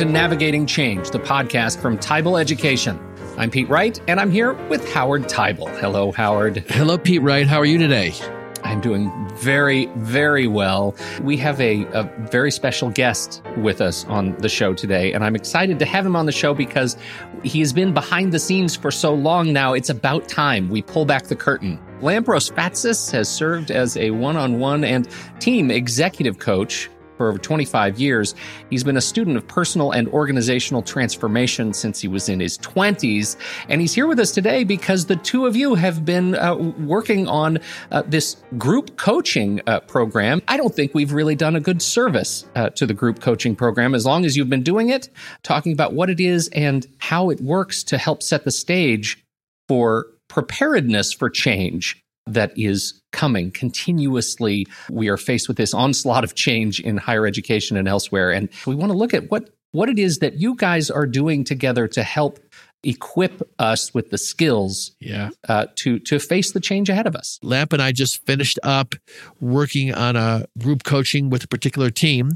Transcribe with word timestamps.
to 0.00 0.06
Navigating 0.06 0.64
Change, 0.64 1.10
the 1.10 1.18
podcast 1.18 1.78
from 1.78 1.98
Teibel 1.98 2.40
Education. 2.40 2.98
I'm 3.36 3.50
Pete 3.50 3.68
Wright, 3.68 4.00
and 4.08 4.18
I'm 4.18 4.30
here 4.30 4.54
with 4.70 4.90
Howard 4.94 5.24
Teibel. 5.24 5.68
Hello, 5.78 6.10
Howard. 6.10 6.64
Hello, 6.68 6.96
Pete 6.96 7.20
Wright. 7.20 7.46
How 7.46 7.58
are 7.58 7.66
you 7.66 7.76
today? 7.76 8.14
I'm 8.64 8.80
doing 8.80 9.12
very, 9.34 9.90
very 9.96 10.46
well. 10.46 10.96
We 11.20 11.36
have 11.36 11.60
a, 11.60 11.84
a, 11.92 12.04
very 12.30 12.50
special 12.50 12.88
guest 12.88 13.42
with 13.58 13.82
us 13.82 14.06
on 14.06 14.34
the 14.38 14.48
show 14.48 14.72
today, 14.72 15.12
and 15.12 15.22
I'm 15.22 15.36
excited 15.36 15.78
to 15.80 15.84
have 15.84 16.06
him 16.06 16.16
on 16.16 16.24
the 16.24 16.32
show 16.32 16.54
because 16.54 16.96
he 17.42 17.60
has 17.60 17.74
been 17.74 17.92
behind 17.92 18.32
the 18.32 18.38
scenes 18.38 18.74
for 18.74 18.90
so 18.90 19.12
long 19.12 19.52
now. 19.52 19.74
It's 19.74 19.90
about 19.90 20.28
time 20.30 20.70
we 20.70 20.80
pull 20.80 21.04
back 21.04 21.24
the 21.24 21.36
curtain. 21.36 21.78
Lampros 22.00 22.50
Fatsis 22.50 23.10
has 23.12 23.28
served 23.28 23.70
as 23.70 23.98
a 23.98 24.12
one 24.12 24.38
on 24.38 24.60
one 24.60 24.82
and 24.82 25.06
team 25.40 25.70
executive 25.70 26.38
coach 26.38 26.88
for 27.20 27.28
over 27.28 27.36
25 27.36 28.00
years. 28.00 28.34
He's 28.70 28.82
been 28.82 28.96
a 28.96 29.00
student 29.02 29.36
of 29.36 29.46
personal 29.46 29.90
and 29.90 30.08
organizational 30.08 30.80
transformation 30.80 31.74
since 31.74 32.00
he 32.00 32.08
was 32.08 32.30
in 32.30 32.40
his 32.40 32.56
20s. 32.56 33.36
And 33.68 33.82
he's 33.82 33.92
here 33.92 34.06
with 34.06 34.18
us 34.18 34.32
today 34.32 34.64
because 34.64 35.04
the 35.04 35.16
two 35.16 35.44
of 35.44 35.54
you 35.54 35.74
have 35.74 36.06
been 36.06 36.34
uh, 36.34 36.54
working 36.54 37.28
on 37.28 37.58
uh, 37.90 38.04
this 38.06 38.38
group 38.56 38.96
coaching 38.96 39.60
uh, 39.66 39.80
program. 39.80 40.40
I 40.48 40.56
don't 40.56 40.74
think 40.74 40.94
we've 40.94 41.12
really 41.12 41.34
done 41.34 41.56
a 41.56 41.60
good 41.60 41.82
service 41.82 42.46
uh, 42.56 42.70
to 42.70 42.86
the 42.86 42.94
group 42.94 43.20
coaching 43.20 43.54
program 43.54 43.94
as 43.94 44.06
long 44.06 44.24
as 44.24 44.34
you've 44.34 44.48
been 44.48 44.62
doing 44.62 44.88
it, 44.88 45.10
talking 45.42 45.74
about 45.74 45.92
what 45.92 46.08
it 46.08 46.20
is 46.20 46.48
and 46.54 46.86
how 47.00 47.28
it 47.28 47.42
works 47.42 47.84
to 47.84 47.98
help 47.98 48.22
set 48.22 48.44
the 48.44 48.50
stage 48.50 49.22
for 49.68 50.06
preparedness 50.28 51.12
for 51.12 51.28
change 51.28 51.99
that 52.26 52.52
is 52.56 53.00
coming 53.12 53.50
continuously. 53.50 54.66
We 54.90 55.08
are 55.08 55.16
faced 55.16 55.48
with 55.48 55.56
this 55.56 55.74
onslaught 55.74 56.24
of 56.24 56.34
change 56.34 56.80
in 56.80 56.96
higher 56.96 57.26
education 57.26 57.76
and 57.76 57.88
elsewhere. 57.88 58.30
And 58.30 58.48
we 58.66 58.74
want 58.74 58.92
to 58.92 58.98
look 58.98 59.14
at 59.14 59.30
what, 59.30 59.50
what 59.72 59.88
it 59.88 59.98
is 59.98 60.18
that 60.18 60.34
you 60.34 60.54
guys 60.56 60.90
are 60.90 61.06
doing 61.06 61.44
together 61.44 61.88
to 61.88 62.02
help 62.02 62.38
equip 62.82 63.42
us 63.58 63.92
with 63.92 64.10
the 64.10 64.18
skills 64.18 64.92
yeah. 65.00 65.30
Uh, 65.48 65.66
to 65.76 65.98
to 65.98 66.18
face 66.18 66.52
the 66.52 66.60
change 66.60 66.88
ahead 66.88 67.06
of 67.06 67.14
us. 67.14 67.38
Lamp 67.42 67.72
and 67.72 67.82
I 67.82 67.92
just 67.92 68.24
finished 68.24 68.58
up 68.62 68.94
working 69.40 69.92
on 69.94 70.16
a 70.16 70.46
group 70.58 70.84
coaching 70.84 71.30
with 71.30 71.44
a 71.44 71.48
particular 71.48 71.90
team. 71.90 72.32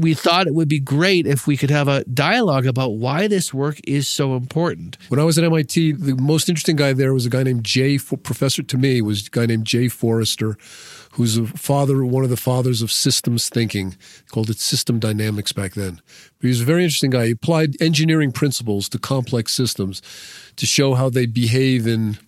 We 0.00 0.14
thought 0.14 0.46
it 0.46 0.54
would 0.54 0.68
be 0.68 0.80
great 0.80 1.26
if 1.26 1.46
we 1.46 1.56
could 1.56 1.70
have 1.70 1.88
a 1.88 2.04
dialogue 2.04 2.66
about 2.66 2.90
why 2.90 3.28
this 3.28 3.52
work 3.52 3.80
is 3.84 4.08
so 4.08 4.36
important. 4.36 4.96
When 5.08 5.18
I 5.18 5.24
was 5.24 5.38
at 5.38 5.44
MIT, 5.44 5.92
the 5.92 6.14
most 6.16 6.48
interesting 6.48 6.76
guy 6.76 6.92
there 6.92 7.12
was 7.12 7.26
a 7.26 7.30
guy 7.30 7.42
named 7.42 7.64
Jay. 7.64 7.98
Professor 7.98 8.62
to 8.62 8.78
me 8.78 9.02
was 9.02 9.26
a 9.26 9.30
guy 9.30 9.46
named 9.46 9.64
Jay 9.64 9.88
Forrester 9.88 10.56
who's 11.18 11.36
a 11.36 11.46
father, 11.48 12.04
one 12.04 12.22
of 12.22 12.30
the 12.30 12.36
fathers 12.36 12.80
of 12.80 12.92
systems 12.92 13.48
thinking, 13.48 13.96
called 14.30 14.48
it 14.48 14.58
system 14.60 15.00
dynamics 15.00 15.52
back 15.52 15.74
then. 15.74 16.00
But 16.38 16.42
he 16.42 16.48
was 16.48 16.60
a 16.60 16.64
very 16.64 16.84
interesting 16.84 17.10
guy. 17.10 17.26
He 17.26 17.32
applied 17.32 17.74
engineering 17.82 18.30
principles 18.30 18.88
to 18.90 19.00
complex 19.00 19.52
systems 19.52 20.00
to 20.54 20.64
show 20.64 20.94
how 20.94 21.10
they 21.10 21.26
behave 21.26 21.88
in 21.88 22.18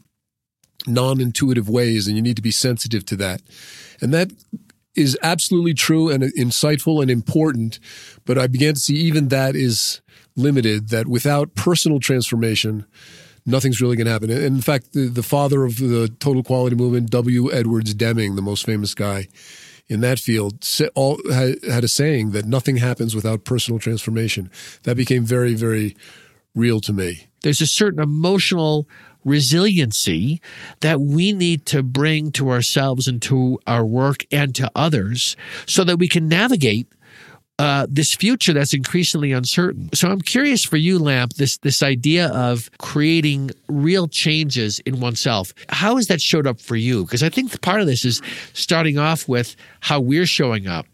non-intuitive 0.89 1.69
ways, 1.69 2.09
and 2.09 2.17
you 2.17 2.23
need 2.23 2.35
to 2.35 2.43
be 2.43 2.51
sensitive 2.51 3.07
to 3.07 3.17
that. 3.17 3.43
And 4.01 4.13
that 4.13 4.33
is 4.97 5.17
absolutely 5.23 5.75
true 5.75 6.11
and 6.11 6.25
insightful 6.25 7.01
and 7.01 7.13
important. 7.13 7.79
But 8.25 8.39
I 8.39 8.49
began 8.49 8.75
to 8.75 8.81
see 8.81 8.97
even 8.97 9.29
that 9.29 9.55
is 9.55 10.01
limited, 10.35 10.89
that 10.89 11.07
without 11.07 11.55
personal 11.55 12.01
transformation, 12.01 12.87
nothing's 13.47 13.81
really 13.81 13.97
going 13.97 14.07
to 14.07 14.13
happen. 14.13 14.31
And 14.31 14.43
in 14.43 14.61
fact, 14.61 14.93
the, 14.93 15.09
the 15.09 15.23
father 15.23 15.65
of 15.65 15.79
the 15.79 16.09
total 16.21 16.43
quality 16.43 16.77
movement, 16.77 17.11
W. 17.11 17.53
Edwards 17.53 17.95
Deming, 17.95 18.37
the 18.37 18.43
most 18.43 18.65
famous 18.65 18.95
guy 18.95 19.29
in 19.89 20.01
that 20.01 20.19
field, 20.19 20.67
all, 20.95 21.21
had 21.33 21.85
a 21.85 21.89
saying 21.89 22.31
that 22.31 22.47
nothing 22.47 22.77
happens 22.77 23.15
without 23.15 23.45
personal 23.45 23.81
transformation. 23.81 24.51
That 24.85 24.97
became 24.97 25.25
very, 25.25 25.55
very 25.55 25.97
real 26.55 26.81
to 26.83 26.93
me. 26.93 27.27
There's 27.43 27.61
a 27.61 27.67
certain 27.67 28.01
emotional 28.01 28.87
resiliency 29.25 30.41
that 30.81 31.01
we 31.01 31.33
need 31.33 31.67
to 31.67 31.83
bring 31.83 32.33
to 32.33 32.51
ourselves 32.51 33.07
and 33.07 33.21
to 33.23 33.59
our 33.67 33.85
work 33.85 34.25
and 34.31 34.55
to 34.55 34.71
others 34.75 35.37
so 35.67 35.85
that 35.85 35.99
we 35.99 36.09
can 36.09 36.29
navigate 36.29 36.87
uh, 37.61 37.87
this 37.91 38.15
future 38.15 38.55
that's 38.55 38.73
increasingly 38.73 39.33
uncertain. 39.33 39.91
So 39.93 40.09
I'm 40.09 40.23
curious 40.23 40.65
for 40.65 40.79
you, 40.79 40.99
Lamp, 40.99 41.35
this 41.35 41.59
this 41.59 41.83
idea 41.83 42.29
of 42.29 42.71
creating 42.79 43.51
real 43.69 44.09
changes 44.09 44.79
in 44.87 44.99
oneself. 44.99 45.53
How 45.69 45.97
has 45.97 46.07
that 46.07 46.23
showed 46.23 46.47
up 46.47 46.59
for 46.59 46.77
you? 46.77 47.05
Because 47.05 47.23
I 47.23 47.29
think 47.29 47.61
part 47.61 47.83
of 47.83 47.87
this 47.87 48.07
is 48.07 48.23
starting 48.55 48.97
off 48.97 49.29
with 49.29 49.57
how 49.81 50.01
we're 50.01 50.25
showing 50.25 50.67
up 50.67 50.87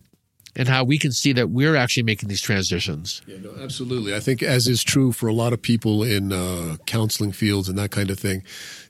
and 0.57 0.67
how 0.67 0.83
we 0.83 0.99
can 0.99 1.13
see 1.13 1.33
that 1.35 1.51
we're 1.51 1.77
actually 1.77 2.03
making 2.03 2.29
these 2.29 2.41
transitions. 2.41 3.23
Yeah, 3.29 3.37
no, 3.43 3.55
absolutely. 3.63 4.13
I 4.13 4.19
think, 4.19 4.43
as 4.43 4.67
is 4.67 4.83
true 4.83 5.13
for 5.13 5.29
a 5.29 5.33
lot 5.33 5.53
of 5.53 5.63
people 5.63 6.03
in 6.03 6.33
uh, 6.33 6.79
counseling 6.87 7.31
fields 7.31 7.69
and 7.69 7.79
that 7.79 7.93
kind 7.93 8.11
of 8.11 8.19
thing, 8.19 8.43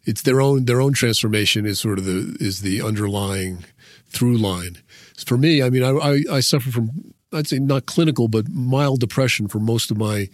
it's 0.07 0.23
their 0.23 0.41
own 0.41 0.65
their 0.65 0.81
own 0.81 0.95
transformation 0.95 1.67
is 1.67 1.79
sort 1.79 1.99
of 1.99 2.07
the 2.07 2.39
is 2.41 2.63
the 2.63 2.81
underlying 2.81 3.67
through 4.09 4.39
line. 4.39 4.79
For 5.27 5.37
me, 5.37 5.63
I 5.63 5.69
mean, 5.69 5.83
I, 5.83 5.91
I, 5.91 6.37
I 6.37 6.41
suffer 6.41 6.71
from 6.71 7.13
I'd 7.37 7.47
say 7.47 7.59
not 7.59 7.87
clinical, 7.87 8.29
but 8.29 8.49
mild 8.49 9.01
depression 9.01 9.49
for 9.49 9.59
most 9.59 9.91
of 9.91 9.97
my 9.97 10.29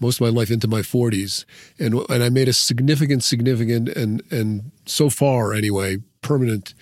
most 0.00 0.20
of 0.20 0.22
my 0.22 0.28
life 0.28 0.50
into 0.50 0.68
my 0.68 0.80
40s, 0.80 1.44
and 1.78 1.94
and 2.08 2.22
I 2.22 2.28
made 2.28 2.48
a 2.48 2.52
significant, 2.52 3.22
significant, 3.22 3.88
and 3.88 4.22
and 4.30 4.70
so 4.86 5.10
far 5.10 5.52
anyway, 5.52 5.98
permanent 6.22 6.74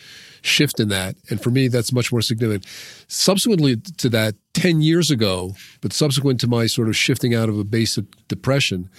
shift 0.43 0.81
in 0.81 0.89
that. 0.89 1.17
And 1.31 1.41
for 1.41 1.51
me, 1.51 1.69
that's 1.69 1.93
much 1.93 2.13
more 2.13 2.21
significant. 2.21 2.67
Subsequently 3.07 3.77
to 3.77 4.09
that, 4.11 4.35
10 4.55 4.83
years 4.83 5.11
ago, 5.11 5.55
but 5.81 5.93
subsequent 5.93 6.41
to 6.41 6.47
my 6.47 6.67
sort 6.67 6.89
of 6.89 6.97
shifting 6.97 7.35
out 7.35 7.49
of 7.49 7.59
a 7.59 7.65
basic 7.65 8.05
depression, 8.29 8.91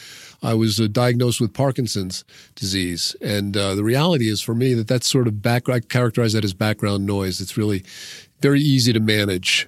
I 0.42 0.54
was 0.54 0.80
uh, 0.80 0.88
diagnosed 0.92 1.40
with 1.40 1.54
Parkinson's 1.54 2.24
disease. 2.56 3.16
And 3.22 3.56
uh, 3.56 3.76
the 3.76 3.84
reality 3.84 4.30
is 4.30 4.42
for 4.42 4.56
me 4.56 4.74
that 4.74 4.88
that's 4.88 5.08
sort 5.08 5.28
of 5.28 5.42
back, 5.42 5.70
I 5.70 5.80
characterize 5.80 6.34
that 6.34 6.44
as 6.44 6.54
background 6.54 7.06
noise. 7.06 7.40
It's 7.40 7.58
really 7.58 7.84
very 8.42 8.62
easy 8.62 8.94
to 8.94 9.00
manage. 9.00 9.68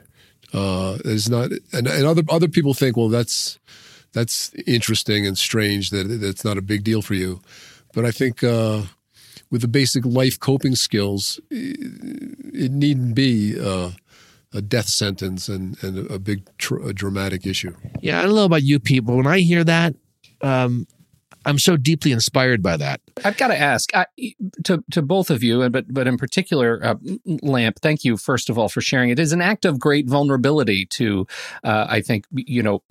Uh, 0.56 0.98
not, 1.30 1.52
and, 1.74 1.88
and 1.88 2.06
other 2.06 2.24
other 2.30 2.48
people 2.48 2.74
think, 2.74 2.96
well, 2.96 3.10
that's 3.10 3.60
that's 4.14 4.54
interesting 4.66 5.28
and 5.28 5.38
strange 5.38 5.90
that 5.90 6.06
that's 6.06 6.46
not 6.46 6.58
a 6.58 6.62
big 6.62 6.84
deal 6.84 7.02
for 7.02 7.14
you. 7.14 7.42
But 7.94 8.06
I 8.06 8.12
think 8.12 8.44
uh, 8.44 8.84
with 9.52 9.62
the 9.62 9.68
basic 9.68 10.06
life 10.06 10.40
coping 10.40 10.76
skills, 10.76 11.40
it 11.52 12.72
needn't 12.72 13.16
be 13.16 13.60
uh, 13.60 13.92
a 14.54 14.62
death 14.62 14.88
sentence 14.88 15.50
and, 15.50 15.82
and 15.84 16.10
a 16.10 16.20
big 16.20 16.46
tr- 16.58 16.82
a 16.82 16.94
dramatic 16.94 17.46
issue. 17.46 17.76
Yeah, 18.02 18.20
I 18.20 18.24
don't 18.24 18.36
know 18.36 18.46
about 18.46 18.64
you 18.64 18.80
people. 18.80 19.18
When 19.18 19.28
I 19.28 19.40
hear 19.40 19.64
that, 19.66 19.96
um, 20.42 20.88
I'm 21.46 21.60
so 21.60 21.78
deeply 21.78 22.12
inspired 22.12 22.62
by 22.62 22.78
that. 22.78 23.02
I've 23.24 23.38
got 23.38 23.48
to 23.48 23.60
ask 23.60 23.96
I, 23.96 24.06
to 24.64 24.84
to 24.92 25.02
both 25.02 25.30
of 25.30 25.44
you, 25.44 25.62
and 25.62 25.72
but 25.72 25.94
but 25.94 26.08
in 26.08 26.18
particular, 26.18 26.80
uh, 26.84 26.96
Lamp. 27.42 27.80
Thank 27.82 28.04
you 28.04 28.18
first 28.18 28.50
of 28.50 28.58
all 28.58 28.70
for 28.70 28.82
sharing. 28.82 29.10
It 29.10 29.20
is 29.20 29.32
an 29.32 29.42
act 29.42 29.66
of 29.66 29.80
great 29.80 30.08
vulnerability 30.08 30.86
to, 30.88 31.28
uh, 31.64 31.86
I 31.90 32.02
think, 32.02 32.26
you 32.34 32.64
know, 32.64 32.84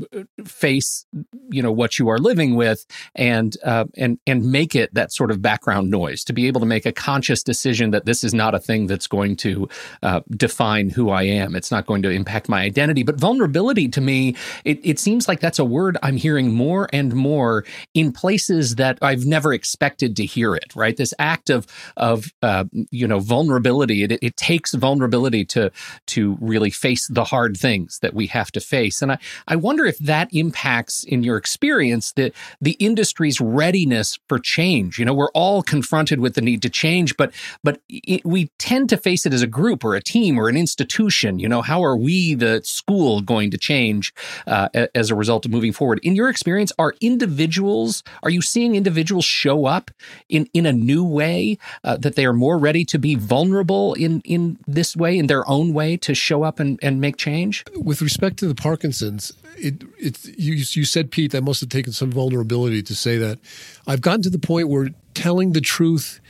face 0.45 1.07
you 1.51 1.63
know 1.63 1.73
what 1.73 1.99
you 1.99 2.09
are 2.09 2.19
living 2.19 2.55
with, 2.55 2.87
and 3.15 3.57
uh, 3.65 3.85
and 3.97 4.19
and 4.27 4.51
make 4.51 4.75
it 4.75 4.95
that 4.95 5.13
sort 5.13 5.31
of 5.31 5.43
background 5.43 5.91
noise. 5.91 6.25
To 6.25 6.33
be 6.33 6.47
able 6.47 6.61
to 6.61 6.67
make 6.67 6.87
a 6.87 6.93
conscious 6.93 7.43
decision 7.43 7.91
that 7.91 8.07
this 8.07 8.25
is 8.25 8.33
not 8.33 8.55
a 8.55 8.61
thing 8.61 8.87
that's 8.87 9.07
going 9.07 9.37
to 9.37 9.69
uh, 10.03 10.21
define 10.31 10.91
who 10.91 11.11
I 11.11 11.25
am. 11.25 11.55
It's 11.55 11.71
not 11.71 11.87
going 11.87 12.03
to 12.03 12.11
impact 12.11 12.49
my 12.49 12.63
identity. 12.63 13.03
But 13.03 13.17
vulnerability 13.17 13.89
to 13.89 14.01
me, 14.01 14.37
it, 14.65 14.81
it 14.83 14.99
seems 14.99 15.29
like 15.29 15.41
that's 15.41 15.59
a 15.59 15.65
word 15.65 15.99
I'm 16.03 16.17
hearing 16.17 16.53
more 16.55 16.89
and 16.93 17.15
more 17.15 17.65
in 17.93 18.13
place 18.13 18.44
places 18.45 18.77
that 18.77 18.99
I've 19.03 19.25
never 19.25 19.53
expected 19.53 20.17
to 20.17 20.25
hear 20.25 20.55
it. 20.55 20.75
Right, 20.75 20.97
this 20.97 21.15
act 21.19 21.51
of 21.51 21.67
of 21.97 22.33
uh, 22.43 22.65
you 22.91 23.07
know 23.07 23.21
vulnerability. 23.21 24.05
It, 24.05 24.13
it 24.23 24.37
takes 24.37 24.75
vulnerability 24.75 25.45
to 25.47 25.71
to 26.09 26.37
really 26.41 26.71
face 26.71 27.07
the 27.09 27.25
hard 27.25 27.57
things 27.57 27.99
that 28.01 28.15
we 28.15 28.27
have 28.29 28.51
to 28.53 28.61
face, 28.61 29.03
and 29.03 29.13
I 29.13 29.19
I 29.49 29.57
wonder 29.57 29.85
if 29.85 29.99
that 29.99 30.29
impacts 30.33 31.05
in 31.05 31.23
your 31.23 31.37
experience 31.37 32.13
the 32.13 32.33
the 32.61 32.73
industry's 32.73 33.41
readiness 33.41 34.19
for 34.29 34.39
change. 34.39 34.99
You 34.99 35.05
know, 35.05 35.15
we're 35.15 35.31
all 35.33 35.63
confronted 35.63 36.21
with 36.21 36.35
the 36.35 36.41
need 36.41 36.63
to 36.63 36.71
change, 36.71 37.17
but 37.17 37.33
but 37.63 37.81
it, 37.89 38.25
we 38.25 38.51
tend 38.59 38.89
to 38.91 38.97
face 38.97 39.27
it 39.27 39.33
as 39.33 39.43
a 39.43 39.47
group 39.47 39.85
or 39.85 39.95
a 39.95 40.03
team 40.03 40.39
or 40.39 40.49
an 40.49 40.57
institution. 40.57 41.39
You 41.39 41.49
know, 41.49 41.63
how 41.63 41.83
are 41.83 41.97
we, 41.97 42.35
the 42.35 42.61
school, 42.65 43.21
going 43.21 43.51
to 43.51 43.59
change 43.59 44.13
uh, 44.47 44.69
as 44.95 45.11
a 45.11 45.15
result 45.15 45.47
of 45.47 45.51
moving 45.51 45.73
forward? 45.73 46.01
In 46.03 46.15
your 46.15 46.29
experience, 46.29 46.73
are 46.79 46.95
individuals 47.01 48.03
are 48.23 48.31
you 48.35 48.43
seeing 48.43 48.75
individuals 48.75 49.25
show 49.25 49.67
up 49.67 49.91
in, 50.29 50.49
in 50.53 50.67
a 50.67 50.73
new 50.73 51.05
way 51.05 51.59
uh, 51.83 51.97
that 51.97 52.17
they 52.17 52.27
are 52.27 52.33
more 52.33 52.59
ready 52.59 52.85
to 52.85 52.99
be 52.99 53.15
vulnerable 53.15 53.95
in, 53.95 54.21
in 54.25 54.59
this 54.67 54.97
way, 54.97 55.17
in 55.17 55.27
their 55.27 55.49
own 55.49 55.73
way, 55.73 55.97
to 55.99 56.15
show 56.15 56.43
up 56.43 56.61
and, 56.61 56.79
and 56.83 57.01
make 57.01 57.17
change? 57.17 57.65
With 57.77 58.03
respect 58.03 58.39
to 58.39 58.47
the 58.47 58.55
Parkinson's, 58.55 59.33
it, 59.57 59.83
it, 59.99 60.25
you, 60.39 60.55
you 60.55 60.85
said, 60.85 61.11
Pete, 61.11 61.33
that 61.33 61.43
must 61.43 61.61
have 61.61 61.71
taken 61.71 61.93
some 61.93 62.11
vulnerability 62.11 62.83
to 62.83 62.95
say 62.95 63.19
that. 63.19 63.39
I've 63.87 64.01
gotten 64.01 64.23
to 64.23 64.31
the 64.31 64.39
point 64.39 64.69
where 64.69 64.89
telling 65.15 65.53
the 65.53 65.61
truth 65.61 66.21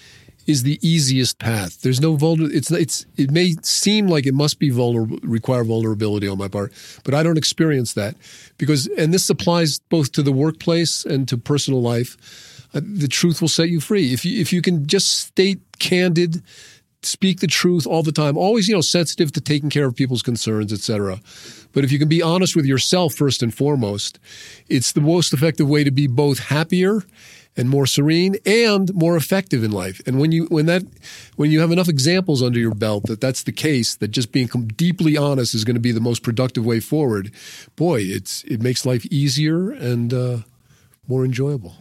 is 0.47 0.63
the 0.63 0.79
easiest 0.87 1.39
path. 1.39 1.83
There's 1.83 2.01
no 2.01 2.17
vulner. 2.17 2.53
It's 2.53 2.71
it's 2.71 3.07
it 3.17 3.31
may 3.31 3.55
seem 3.63 4.09
like 4.09 4.27
it 4.27 4.35
must 4.35 4.59
be 4.59 4.71
vulnerable, 4.71 5.19
require 5.23 5.65
vulnerability 5.65 6.29
on 6.29 6.39
my 6.39 6.49
part, 6.49 6.73
but 7.05 7.15
I 7.15 7.23
don't 7.23 7.39
experience 7.39 7.95
that 7.95 8.15
because, 8.59 8.87
and 8.99 9.13
this 9.13 9.29
applies 9.31 9.79
both 9.79 10.13
to 10.13 10.23
the 10.23 10.33
workplace 10.33 11.05
and 11.05 11.29
to 11.29 11.39
personal 11.39 11.81
life. 11.81 12.17
Uh, 12.75 12.81
the 12.83 13.09
truth 13.09 13.41
will 13.41 13.49
set 13.49 13.69
you 13.69 13.81
free 13.81 14.13
if 14.13 14.25
you 14.25 14.41
if 14.41 14.53
you 14.53 14.61
can 14.61 14.87
just 14.87 15.13
state 15.19 15.61
candid, 15.79 16.43
speak 17.03 17.41
the 17.41 17.47
truth 17.47 17.87
all 17.87 18.03
the 18.03 18.13
time. 18.13 18.37
Always, 18.37 18.69
you 18.69 18.75
know, 18.75 18.81
sensitive 18.81 19.33
to 19.33 19.41
taking 19.41 19.71
care 19.71 19.87
of 19.87 19.95
people's 19.95 20.23
concerns, 20.23 20.73
etc. 20.73 21.21
But 21.73 21.85
if 21.85 21.93
you 21.93 21.99
can 21.99 22.09
be 22.09 22.23
honest 22.23 22.55
with 22.55 22.67
yourself 22.67 23.15
first 23.15 23.43
and 23.43 23.55
foremost, 23.55 24.19
it's 24.69 24.93
the 24.93 25.01
most 25.01 25.33
effective 25.33 25.69
way 25.69 25.85
to 25.85 25.91
be 25.91 26.07
both 26.07 26.39
happier 26.39 27.03
and 27.57 27.69
more 27.69 27.87
serene 27.87 28.37
and 28.45 28.93
more 28.95 29.17
effective 29.17 29.63
in 29.63 29.71
life. 29.71 30.01
And 30.07 30.19
when 30.19 30.33
you 30.33 30.47
when 30.47 30.67
that 30.67 30.83
when 31.37 31.51
you 31.51 31.61
have 31.61 31.71
enough 31.71 31.89
examples 31.89 32.43
under 32.43 32.59
your 32.59 32.75
belt 32.75 33.07
that 33.07 33.21
that's 33.21 33.43
the 33.43 33.53
case, 33.53 33.95
that 33.97 34.09
just 34.09 34.33
being 34.33 34.49
deeply 34.77 35.17
honest 35.17 35.55
is 35.55 35.65
going 35.65 35.77
to 35.77 35.81
be 35.81 35.93
the 35.93 36.01
most 36.01 36.23
productive 36.23 36.65
way 36.65 36.81
forward, 36.81 37.31
boy, 37.77 38.01
it's 38.01 38.43
it 38.45 38.61
makes 38.61 38.85
life 38.85 39.07
easier 39.07 39.71
and 39.71 40.13
uh, 40.13 40.39
more 41.07 41.25
enjoyable 41.25 41.77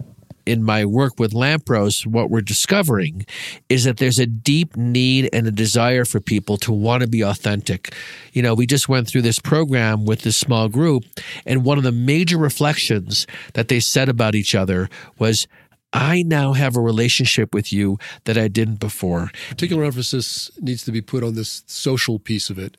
in 0.46 0.64
my 0.64 0.86
work 0.86 1.20
with 1.20 1.34
Lampros, 1.34 2.06
what 2.06 2.30
we're 2.30 2.42
discovering 2.42 3.26
is 3.70 3.84
that 3.86 3.98
there's 3.98 4.20
a 4.20 4.26
deep 4.26 4.76
need 4.76 5.30
and 5.32 5.48
a 5.48 5.52
desire 5.52 6.06
for 6.06 6.20
people 6.20 6.58
to 6.58 6.72
want 6.72 7.02
to 7.02 7.08
be 7.08 7.22
authentic. 7.22 7.94
You 8.34 8.42
know, 8.42 8.54
we 8.54 8.66
just 8.66 8.90
went 8.90 9.08
through 9.08 9.22
this 9.22 9.40
program 9.40 10.06
with 10.06 10.22
this 10.22 10.38
small 10.38 10.70
group, 10.70 11.06
and 11.46 11.64
one 11.64 11.78
of 11.78 11.84
the 11.84 11.92
major 11.92 12.38
reflections 12.38 13.26
that 13.54 13.68
they 13.68 13.80
said 13.80 14.10
about 14.10 14.36
each 14.36 14.56
other 14.56 14.90
was, 15.18 15.48
I 15.94 16.24
now 16.24 16.54
have 16.54 16.76
a 16.76 16.82
relationship 16.82 17.54
with 17.54 17.72
you 17.72 18.00
that 18.26 18.38
I 18.38 18.48
didn't 18.48 18.80
before. 18.80 19.30
Particular 19.50 19.84
emphasis 19.84 20.50
needs 20.60 20.84
to 20.86 20.92
be 20.92 21.02
put 21.02 21.24
on 21.24 21.36
this 21.36 21.64
social 21.68 22.18
piece 22.18 22.50
of 22.50 22.58
it. 22.58 22.76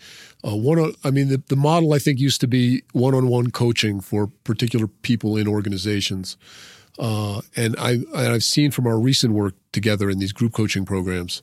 Uh, 0.46 0.56
one, 0.56 0.93
I 1.05 1.11
mean, 1.11 1.28
the, 1.28 1.43
the 1.46 1.56
model 1.56 1.93
I 1.93 1.99
think 1.99 2.19
used 2.19 2.40
to 2.40 2.49
be 2.49 2.82
one-on-one 2.93 3.52
coaching 3.52 4.00
for 4.00 4.26
particular 4.26 4.88
people 4.88 5.37
in 5.37 5.46
organizations, 5.46 6.37
uh, 6.99 7.40
and 7.56 7.76
I 7.78 7.93
and 7.93 8.32
I've 8.32 8.44
seen 8.44 8.70
from 8.70 8.87
our 8.87 8.99
recent 8.99 9.32
work 9.32 9.55
together 9.72 10.10
in 10.10 10.19
these 10.19 10.32
group 10.32 10.52
coaching 10.52 10.84
programs 10.84 11.43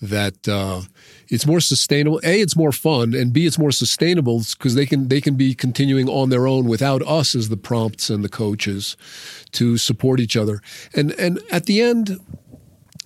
that 0.00 0.48
uh, 0.48 0.82
it's 1.28 1.46
more 1.46 1.60
sustainable. 1.60 2.20
A, 2.24 2.40
it's 2.40 2.56
more 2.56 2.72
fun, 2.72 3.14
and 3.14 3.32
B, 3.32 3.46
it's 3.46 3.58
more 3.58 3.70
sustainable 3.70 4.42
because 4.56 4.74
they 4.74 4.86
can 4.86 5.08
they 5.08 5.20
can 5.20 5.34
be 5.34 5.54
continuing 5.54 6.08
on 6.08 6.30
their 6.30 6.46
own 6.46 6.66
without 6.66 7.02
us 7.02 7.34
as 7.34 7.48
the 7.48 7.56
prompts 7.56 8.10
and 8.10 8.24
the 8.24 8.28
coaches 8.28 8.96
to 9.52 9.76
support 9.76 10.20
each 10.20 10.36
other. 10.36 10.60
And 10.94 11.12
and 11.12 11.40
at 11.50 11.66
the 11.66 11.80
end, 11.82 12.18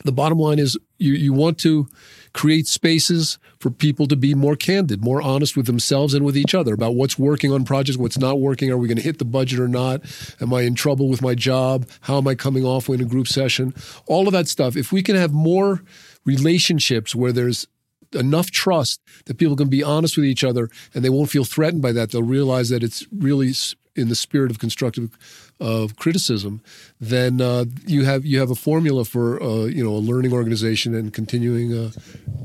the 0.04 0.12
bottom 0.12 0.38
line 0.38 0.58
is 0.58 0.78
you 0.98 1.14
you 1.14 1.32
want 1.32 1.58
to 1.58 1.88
create 2.32 2.66
spaces 2.66 3.38
for 3.60 3.70
people 3.70 4.06
to 4.08 4.16
be 4.16 4.34
more 4.34 4.56
candid, 4.56 5.02
more 5.02 5.22
honest 5.22 5.56
with 5.56 5.66
themselves 5.66 6.14
and 6.14 6.24
with 6.24 6.36
each 6.36 6.52
other 6.52 6.74
about 6.74 6.96
what's 6.96 7.16
working 7.16 7.52
on 7.52 7.64
projects, 7.64 7.96
what's 7.96 8.18
not 8.18 8.40
working. 8.40 8.70
Are 8.70 8.76
we 8.76 8.88
going 8.88 8.98
to 8.98 9.02
hit 9.02 9.18
the 9.18 9.24
budget 9.24 9.60
or 9.60 9.68
not? 9.68 10.02
Am 10.40 10.52
I 10.52 10.62
in 10.62 10.74
trouble 10.74 11.08
with 11.08 11.22
my 11.22 11.34
job? 11.34 11.88
How 12.02 12.18
am 12.18 12.26
I 12.26 12.34
coming 12.34 12.64
off 12.64 12.88
in 12.88 13.00
a 13.00 13.04
group 13.04 13.28
session? 13.28 13.72
All 14.06 14.26
of 14.26 14.32
that 14.32 14.48
stuff. 14.48 14.76
If 14.76 14.90
we 14.92 15.00
can 15.00 15.14
have 15.14 15.32
more 15.32 15.82
relationships 16.24 17.14
where 17.14 17.32
there's 17.32 17.66
enough 18.12 18.50
trust 18.50 19.00
that 19.26 19.38
people 19.38 19.56
can 19.56 19.68
be 19.68 19.82
honest 19.82 20.16
with 20.16 20.26
each 20.26 20.44
other 20.44 20.70
and 20.94 21.04
they 21.04 21.10
won't 21.10 21.30
feel 21.30 21.44
threatened 21.44 21.82
by 21.82 21.92
that. 21.92 22.10
They'll 22.10 22.22
realize 22.22 22.68
that 22.68 22.82
it's 22.82 23.06
really 23.12 23.52
in 23.96 24.08
the 24.08 24.14
spirit 24.14 24.50
of 24.50 24.58
constructive 24.58 25.16
of 25.60 25.96
criticism. 25.96 26.62
Then 27.00 27.40
uh, 27.40 27.66
you 27.86 28.04
have 28.04 28.24
you 28.24 28.38
have 28.40 28.50
a 28.50 28.54
formula 28.54 29.04
for 29.04 29.42
uh, 29.42 29.64
you 29.64 29.84
know 29.84 29.92
a 29.92 30.02
learning 30.02 30.32
organization 30.32 30.94
and 30.94 31.12
continuing 31.12 31.72
uh, 31.72 31.90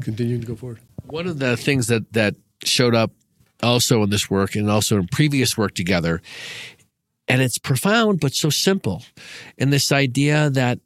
continuing 0.01 0.41
to 0.41 0.47
go 0.47 0.55
forward. 0.55 0.79
One 1.05 1.27
of 1.27 1.39
the 1.39 1.57
things 1.57 1.87
that 1.87 2.13
that 2.13 2.35
showed 2.63 2.95
up 2.95 3.11
also 3.61 4.03
in 4.03 4.09
this 4.09 4.29
work 4.29 4.55
and 4.55 4.69
also 4.69 4.97
in 4.97 5.07
previous 5.07 5.57
work 5.57 5.73
together, 5.73 6.21
and 7.27 7.41
it's 7.41 7.57
profound 7.57 8.19
but 8.19 8.33
so 8.33 8.49
simple, 8.49 9.03
in 9.57 9.69
this 9.71 9.91
idea 9.91 10.49
that 10.51 10.79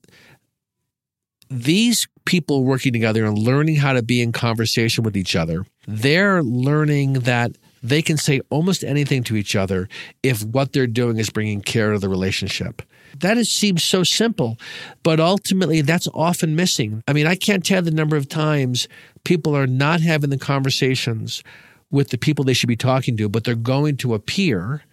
these 1.53 2.07
people 2.25 2.63
working 2.63 2.93
together 2.93 3.25
and 3.25 3.37
learning 3.37 3.75
how 3.75 3.93
to 3.93 4.01
be 4.01 4.21
in 4.21 4.31
conversation 4.31 5.03
with 5.03 5.15
each 5.15 5.35
other, 5.35 5.65
they're 5.87 6.41
learning 6.41 7.13
that 7.13 7.57
they 7.83 8.01
can 8.01 8.17
say 8.17 8.41
almost 8.49 8.83
anything 8.83 9.23
to 9.23 9.35
each 9.35 9.55
other 9.55 9.89
if 10.23 10.43
what 10.43 10.71
they're 10.71 10.87
doing 10.87 11.17
is 11.17 11.29
bringing 11.29 11.61
care 11.61 11.91
to 11.91 11.99
the 11.99 12.09
relationship. 12.09 12.81
That 13.19 13.37
is, 13.37 13.51
seems 13.51 13.83
so 13.83 14.03
simple, 14.03 14.57
but 15.03 15.19
ultimately 15.19 15.81
that's 15.81 16.07
often 16.13 16.55
missing. 16.55 17.03
I 17.07 17.13
mean, 17.13 17.27
I 17.27 17.35
can't 17.35 17.63
tell 17.63 17.81
the 17.81 17.91
number 17.91 18.15
of 18.15 18.27
times 18.27 18.87
people 19.23 19.55
are 19.55 19.67
not 19.67 20.01
having 20.01 20.31
the 20.31 20.39
conversations 20.39 21.43
with 21.91 22.09
the 22.09 22.17
people 22.17 22.43
they 22.43 22.53
should 22.53 22.69
be 22.69 22.75
talking 22.75 23.15
to, 23.17 23.29
but 23.29 23.43
they're 23.43 23.53
going 23.53 23.97
to 23.97 24.15
a 24.15 24.19
peer 24.19 24.83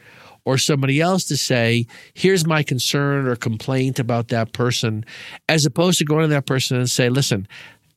or 0.44 0.58
somebody 0.58 1.00
else 1.00 1.24
to 1.24 1.36
say, 1.36 1.86
here's 2.14 2.46
my 2.46 2.62
concern 2.62 3.26
or 3.26 3.36
complaint 3.36 3.98
about 3.98 4.28
that 4.28 4.52
person, 4.52 5.04
as 5.48 5.66
opposed 5.66 5.98
to 5.98 6.04
going 6.04 6.22
to 6.22 6.28
that 6.28 6.46
person 6.46 6.76
and 6.76 6.90
say, 6.90 7.08
listen, 7.08 7.46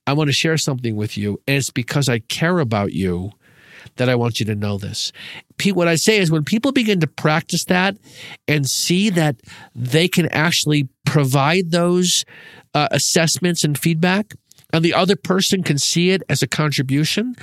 I 0.06 0.14
want 0.14 0.28
to 0.28 0.34
share 0.34 0.58
something 0.58 0.96
with 0.96 1.18
you. 1.18 1.40
And 1.48 1.58
it's 1.58 1.70
because 1.70 2.10
I 2.10 2.20
care 2.20 2.60
about 2.60 2.94
you 2.94 3.32
that 3.96 4.10
I 4.10 4.16
want 4.16 4.40
you 4.40 4.46
to 4.48 4.56
know 4.56 4.78
this. 4.78 5.12
What 5.74 5.88
I 5.88 5.96
say 5.96 6.18
is 6.18 6.32
when 6.32 6.44
people 6.44 6.72
begin 6.72 7.00
to 7.02 7.08
practice 7.08 7.66
that 7.66 7.98
and 8.48 8.70
see 8.70 9.10
that 9.12 9.38
they 9.76 10.08
can 10.08 10.28
actually 10.30 10.88
provide 11.06 11.72
those 11.72 12.26
uh, 12.74 12.88
assessments 12.92 13.64
and 13.64 13.78
feedback, 13.78 14.34
and 14.72 14.84
the 14.84 14.94
other 14.94 15.16
person 15.16 15.64
can 15.64 15.78
see 15.78 16.10
it 16.10 16.24
as 16.28 16.42
a 16.42 16.48
contribution, 16.48 17.36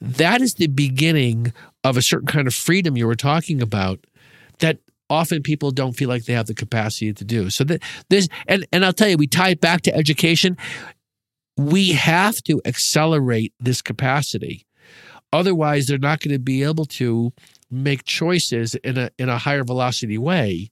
that 0.00 0.40
is 0.40 0.54
the 0.54 0.66
beginning 0.66 1.52
of 1.84 1.96
a 1.96 2.02
certain 2.02 2.26
kind 2.26 2.46
of 2.46 2.54
freedom 2.54 2.96
you 2.96 3.06
were 3.06 3.14
talking 3.14 3.62
about 3.62 4.04
that 4.58 4.78
often 5.10 5.42
people 5.42 5.70
don't 5.70 5.92
feel 5.92 6.08
like 6.08 6.24
they 6.24 6.32
have 6.32 6.46
the 6.46 6.54
capacity 6.54 7.12
to 7.12 7.24
do. 7.24 7.50
So 7.50 7.64
that 7.64 7.82
this 8.10 8.28
and 8.46 8.66
and 8.72 8.84
I'll 8.84 8.92
tell 8.92 9.08
you, 9.08 9.16
we 9.16 9.26
tie 9.26 9.50
it 9.50 9.60
back 9.60 9.82
to 9.82 9.94
education. 9.94 10.56
We 11.56 11.92
have 11.92 12.42
to 12.44 12.60
accelerate 12.64 13.52
this 13.60 13.80
capacity. 13.80 14.66
Otherwise, 15.32 15.86
they're 15.86 15.98
not 15.98 16.20
going 16.20 16.32
to 16.32 16.38
be 16.38 16.62
able 16.62 16.84
to 16.84 17.32
make 17.74 18.04
choices 18.04 18.74
in 18.76 18.96
a 18.96 19.10
in 19.18 19.28
a 19.28 19.38
higher 19.38 19.64
velocity 19.64 20.18
way 20.18 20.68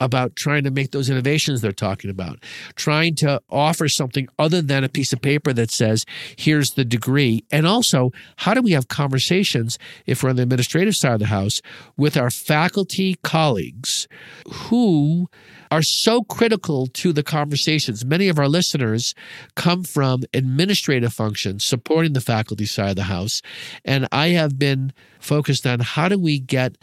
about 0.00 0.36
trying 0.36 0.64
to 0.64 0.70
make 0.70 0.92
those 0.92 1.10
innovations 1.10 1.60
they're 1.60 1.72
talking 1.72 2.10
about. 2.10 2.42
Trying 2.76 3.16
to 3.16 3.40
offer 3.50 3.88
something 3.88 4.28
other 4.38 4.62
than 4.62 4.84
a 4.84 4.88
piece 4.88 5.12
of 5.12 5.20
paper 5.20 5.52
that 5.52 5.70
says 5.70 6.04
here's 6.36 6.72
the 6.72 6.84
degree. 6.84 7.44
And 7.50 7.66
also 7.66 8.10
how 8.36 8.54
do 8.54 8.62
we 8.62 8.72
have 8.72 8.88
conversations 8.88 9.78
if 10.06 10.22
we're 10.22 10.30
on 10.30 10.36
the 10.36 10.42
administrative 10.42 10.96
side 10.96 11.14
of 11.14 11.20
the 11.20 11.26
house 11.26 11.60
with 11.96 12.16
our 12.16 12.30
faculty 12.30 13.16
colleagues 13.22 14.08
who 14.48 15.28
are 15.74 15.82
so 15.82 16.22
critical 16.22 16.86
to 16.86 17.12
the 17.12 17.24
conversations. 17.24 18.04
Many 18.04 18.28
of 18.28 18.38
our 18.38 18.46
listeners 18.46 19.12
come 19.56 19.82
from 19.82 20.22
administrative 20.32 21.12
functions 21.12 21.64
supporting 21.64 22.12
the 22.12 22.20
faculty 22.20 22.64
side 22.64 22.90
of 22.90 22.96
the 22.96 23.02
house. 23.02 23.42
And 23.84 24.06
I 24.12 24.28
have 24.28 24.56
been 24.56 24.92
focused 25.18 25.66
on 25.66 25.80
how 25.80 26.08
do 26.08 26.16
we 26.16 26.38
get 26.38 26.78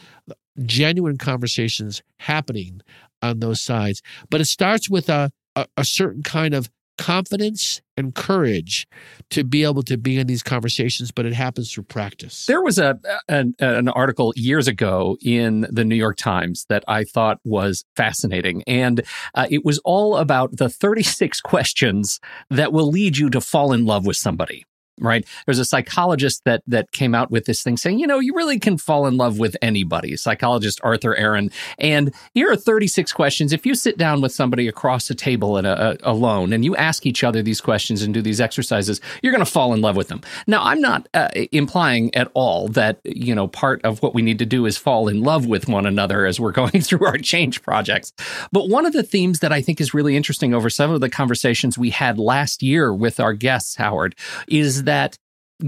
genuine 0.66 1.18
conversations 1.18 2.02
happening 2.18 2.82
on 3.22 3.40
those 3.40 3.62
sides. 3.62 4.02
But 4.30 4.42
it 4.42 4.46
starts 4.46 4.90
with 4.90 5.08
a, 5.08 5.32
a, 5.56 5.68
a 5.78 5.86
certain 5.86 6.22
kind 6.22 6.54
of 6.54 6.70
confidence 6.98 7.82
and 8.02 8.14
courage 8.14 8.88
to 9.30 9.44
be 9.44 9.64
able 9.64 9.84
to 9.84 9.98
be 9.98 10.18
in 10.18 10.28
these 10.28 10.44
conversations, 10.44 11.12
but 11.12 11.26
it 11.26 11.34
happens 11.34 11.72
through 11.72 11.84
practice. 11.84 12.46
There 12.46 12.62
was 12.62 12.78
a 12.78 13.00
an, 13.28 13.56
an, 13.60 13.88
article 13.90 14.34
years 14.36 14.68
ago 14.68 15.18
in 15.22 15.68
the 15.70 15.84
New 15.86 15.96
York 15.96 16.18
Times 16.18 16.66
that 16.70 16.84
I 16.88 17.04
thought 17.04 17.40
was 17.44 17.86
fascinating, 17.96 18.64
and 18.68 19.02
uh, 19.36 19.48
it 19.50 19.64
was 19.64 19.80
all 19.80 20.18
about 20.18 20.58
the 20.58 20.70
36 20.70 21.40
questions 21.52 22.20
that 22.50 22.74
will 22.74 22.90
lead 22.90 23.18
you 23.18 23.30
to 23.30 23.42
fall 23.42 23.74
in 23.74 23.86
love 23.86 24.06
with 24.06 24.18
somebody 24.18 24.66
right? 25.02 25.26
There's 25.46 25.60
a 25.60 25.66
psychologist 25.66 26.44
that 26.46 26.64
that 26.68 26.92
came 26.92 27.16
out 27.16 27.32
with 27.32 27.46
this 27.46 27.64
thing 27.64 27.78
saying, 27.78 28.00
you 28.00 28.08
know, 28.08 28.20
you 28.20 28.36
really 28.36 28.60
can 28.60 28.78
fall 28.78 29.08
in 29.08 29.18
love 29.18 29.40
with 29.40 29.56
anybody. 29.62 30.16
Psychologist 30.16 30.80
Arthur 30.84 31.16
Aron, 31.16 31.52
and 31.80 32.14
here 32.34 32.52
are 32.52 32.56
36 32.56 33.12
questions. 33.14 33.54
If 33.54 33.66
you 33.66 33.76
sit 33.76 33.98
down 33.98 34.22
with 34.22 34.32
somebody 34.32 34.68
across 34.68 35.08
the 35.08 35.16
table 35.16 35.58
and 35.58 35.68
a, 35.68 35.92
a, 35.92 36.12
alone, 36.12 36.54
and 36.54 36.64
you 36.64 36.76
ask 36.76 37.06
each 37.06 37.24
other 37.24 37.42
these 37.42 37.62
questions 37.62 38.02
and 38.02 38.14
do 38.14 38.22
these 38.22 38.42
exercises, 38.42 39.02
you're 39.22 39.34
going 39.34 39.46
to 39.46 39.52
fall 39.52 39.74
in 39.74 39.82
love 39.82 39.96
with 39.96 40.08
them. 40.08 40.22
Now, 40.48 40.64
I'm 40.64 40.82
not 40.82 41.08
uh, 41.14 41.30
implying 41.52 42.14
at 42.16 42.30
all 42.34 42.68
that 42.70 43.00
you 43.04 43.36
know 43.36 43.48
part 43.48 43.82
of 43.84 44.02
what 44.02 44.14
we 44.14 44.22
need 44.22 44.40
to 44.40 44.46
do 44.46 44.66
is 44.66 44.78
fall 44.78 45.08
in 45.08 45.22
love 45.22 45.46
with 45.46 45.68
one 45.68 45.86
another 45.86 46.26
as 46.26 46.40
we're 46.40 46.52
going 46.62 46.82
through 46.82 47.06
our 47.06 47.18
change 47.18 47.62
projects. 47.62 48.14
But 48.52 48.70
one 48.70 48.86
of 48.86 48.94
the 48.94 49.04
themes 49.04 49.40
that 49.40 49.52
I 49.52 49.62
think 49.62 49.82
is 49.82 49.94
really 49.94 50.16
interesting 50.16 50.54
over 50.54 50.70
some 50.70 50.92
of 50.92 51.02
the 51.02 51.10
conversations 51.10 51.78
we 51.78 51.90
had 51.90 52.18
last 52.20 52.62
year 52.62 52.94
with 52.94 53.20
our 53.20 53.34
guests, 53.34 53.76
Howard, 53.76 54.16
is 54.48 54.84
that 54.84 54.91
that 54.92 55.18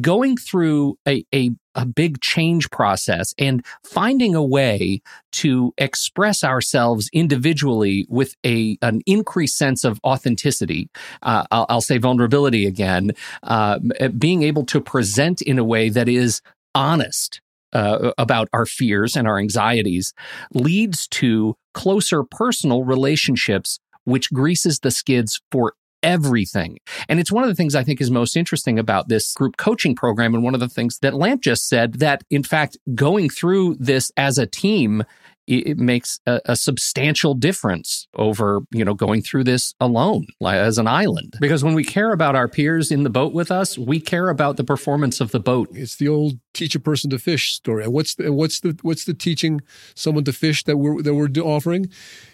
going 0.02 0.36
through 0.36 0.98
a, 1.08 1.24
a, 1.34 1.52
a 1.76 1.86
big 1.86 2.20
change 2.20 2.70
process 2.72 3.34
and 3.38 3.66
finding 3.86 4.36
a 4.36 4.44
way 4.44 5.02
to 5.32 5.74
express 5.78 6.44
ourselves 6.44 7.10
individually 7.14 8.06
with 8.10 8.36
a 8.46 8.78
an 8.82 9.02
increased 9.06 9.56
sense 9.56 9.86
of 9.86 10.00
authenticity. 10.04 10.90
Uh, 11.22 11.46
I'll, 11.52 11.66
I'll, 11.70 11.82
say 11.82 12.00
vulnerability 12.00 12.66
again. 12.66 13.12
Uh, 13.44 13.80
being 14.18 14.44
able 14.44 14.66
to 14.66 14.82
present 14.82 15.42
in 15.42 15.58
a 15.58 15.64
way 15.64 15.90
that 15.90 16.10
is 16.10 16.42
honest 16.76 17.40
uh, 17.72 18.12
about 18.18 18.50
our 18.52 18.66
fears 18.66 19.16
and 19.16 19.28
our 19.28 19.40
anxieties 19.40 20.14
leads 20.54 21.08
to 21.08 21.56
closer 21.74 22.24
personal 22.24 22.84
relationships, 22.84 23.80
which 24.04 24.34
greases 24.34 24.80
the 24.80 24.92
skids 24.92 25.40
for 25.52 25.74
everything. 26.04 26.78
And 27.10 27.20
it's 27.20 27.32
one 27.32 27.44
of 27.44 27.50
the 27.50 27.56
things 27.56 27.76
I 27.76 27.84
think 27.84 28.02
is 28.02 28.12
most 28.12 28.36
interesting 28.36 28.78
about 28.78 29.08
this 29.08 29.34
group 29.34 29.58
coaching 29.58 29.96
program. 29.96 30.36
And 30.36 30.44
one 30.44 30.54
of 30.54 30.60
the 30.60 30.70
things 30.70 31.00
that 31.00 31.14
Lamp 31.14 31.42
just 31.42 31.68
said 31.68 31.96
that, 31.96 32.24
in 32.30 32.44
fact, 32.44 32.78
going 32.94 33.30
through 33.30 33.76
this 33.80 34.12
as 34.18 34.38
a 34.38 34.46
team 34.46 35.04
it 35.46 35.78
makes 35.78 36.20
a, 36.26 36.40
a, 36.46 36.56
substantial 36.56 37.34
difference 37.34 38.08
over 38.16 38.62
you 38.72 38.86
know 38.86 38.94
going 38.94 39.22
through 39.22 39.44
this 39.44 39.74
alone 39.80 40.26
as 40.46 40.78
an 40.78 40.88
island 40.88 41.34
because 41.42 41.64
when 41.64 41.74
we 41.74 41.84
care 41.84 42.14
about 42.14 42.36
our 42.36 42.48
peers 42.48 42.92
in 42.92 43.04
the 43.04 43.10
boat 43.10 43.34
with 43.34 43.52
us 43.52 43.78
we 43.78 44.00
care 44.00 44.30
about 44.30 44.56
the 44.56 44.64
performance 44.64 45.20
of 45.20 45.32
the 45.32 45.40
boat 45.40 45.68
it's 45.74 45.98
the 45.98 46.08
old 46.08 46.40
teach 46.54 46.76
a 46.76 46.80
person 46.80 47.10
to 47.10 47.20
fish 47.20 47.54
story 47.54 47.88
what's 47.88 48.16
the 48.16 48.32
what's 48.32 48.62
the 48.62 48.78
what's 48.84 49.06
the 49.06 49.14
teaching 49.14 49.60
someone 49.96 50.24
to 50.24 50.32
fish 50.32 50.64
that 50.64 50.78
we're 50.78 51.02
that 51.02 51.14
we're 51.14 51.30
offering 51.44 51.90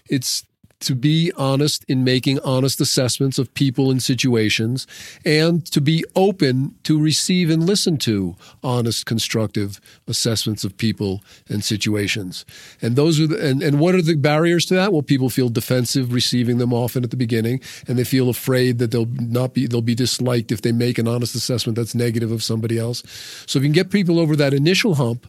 it's 0.08 0.44
to 0.80 0.96
be 0.96 1.32
honest 1.36 1.84
in 1.88 2.04
making 2.04 2.40
honest 2.40 2.80
assessments 2.80 3.38
of 3.38 3.54
people 3.54 3.92
and 3.92 4.02
situations 4.02 4.88
and 5.26 5.66
to 5.66 5.82
be 5.82 6.04
open 6.16 6.76
to 6.84 7.00
receive 7.00 7.50
and 7.50 7.66
listen 7.66 7.98
to 7.98 8.36
honest 8.64 9.06
constructive 9.06 9.82
assessments 10.08 10.64
of 10.64 10.78
people 10.78 11.22
and 11.50 11.64
situations. 11.64 12.46
And 12.82 12.96
those 12.96 13.20
are 13.20 13.28
the, 13.28 13.46
and, 13.46 13.62
and 13.62 13.80
what 13.80 13.96
are 13.96 14.02
the 14.02 14.16
barriers 14.16 14.66
to 14.68 14.76
that? 14.76 14.94
Well 14.94 15.02
people 15.02 15.30
feel 15.30 15.50
defensive 15.50 16.14
receiving 16.14 16.58
them 16.58 16.74
often 16.74 17.04
at 17.04 17.12
the 17.12 17.18
beginning 17.18 17.60
and 17.88 17.98
they 17.98 18.06
feel 18.06 18.30
afraid 18.30 18.80
that 18.80 18.92
they'll 18.92 19.06
not 19.06 19.54
be 19.54 19.68
they'll 19.68 19.82
be 19.82 19.96
disliked 19.96 20.52
if 20.52 20.62
they 20.62 20.72
make 20.72 20.98
an 20.98 21.08
honest 21.08 21.36
assessment 21.36 21.76
that's 21.76 21.96
negative 21.96 22.32
of 22.32 22.42
somebody 22.42 22.78
else. 22.78 23.04
So 23.46 23.60
if 23.60 23.64
you 23.64 23.70
can 23.70 23.74
get 23.74 23.92
people 23.92 24.20
over 24.20 24.36
that 24.38 24.54
initial 24.54 24.96
hump 24.96 25.26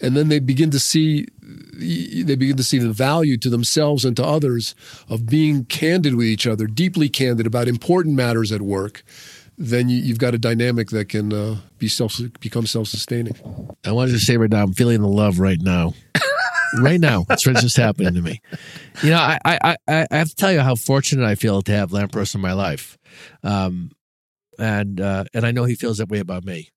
and 0.00 0.16
then 0.16 0.28
they 0.28 0.38
begin 0.38 0.70
to 0.70 0.78
see 0.78 1.26
they 1.42 2.36
begin 2.36 2.56
to 2.56 2.64
see 2.64 2.78
the 2.78 2.92
value 2.92 3.36
to 3.38 3.50
themselves 3.50 4.04
and 4.04 4.16
to 4.16 4.24
others 4.24 4.74
of 5.08 5.26
being 5.26 5.64
candid 5.64 6.14
with 6.14 6.26
each 6.26 6.46
other, 6.46 6.66
deeply 6.66 7.08
candid 7.08 7.46
about 7.46 7.68
important 7.68 8.14
matters 8.14 8.52
at 8.52 8.62
work. 8.62 9.02
Then 9.56 9.88
you, 9.88 10.08
have 10.08 10.18
got 10.18 10.34
a 10.34 10.38
dynamic 10.38 10.90
that 10.90 11.08
can 11.08 11.32
uh, 11.32 11.56
be 11.78 11.88
self 11.88 12.18
become 12.40 12.66
self 12.66 12.88
sustaining. 12.88 13.36
I 13.84 13.92
wanted 13.92 14.12
to 14.12 14.20
say 14.20 14.36
right 14.36 14.50
now, 14.50 14.62
I'm 14.62 14.72
feeling 14.72 15.02
the 15.02 15.08
love 15.08 15.38
right 15.38 15.60
now. 15.60 15.94
right 16.78 17.00
now, 17.00 17.24
that's 17.28 17.46
what's 17.46 17.60
just 17.60 17.76
happening 17.76 18.14
to 18.14 18.22
me. 18.22 18.40
You 19.02 19.10
know, 19.10 19.18
I, 19.18 19.38
I 19.44 19.76
I 19.86 20.06
I 20.10 20.16
have 20.16 20.30
to 20.30 20.36
tell 20.36 20.52
you 20.52 20.60
how 20.60 20.76
fortunate 20.76 21.26
I 21.26 21.34
feel 21.34 21.60
to 21.62 21.72
have 21.72 21.90
Lampros 21.90 22.34
in 22.34 22.40
my 22.40 22.54
life, 22.54 22.96
um, 23.42 23.90
and 24.58 24.98
uh, 24.98 25.24
and 25.34 25.44
I 25.44 25.50
know 25.50 25.64
he 25.64 25.74
feels 25.74 25.98
that 25.98 26.08
way 26.08 26.20
about 26.20 26.44
me. 26.44 26.70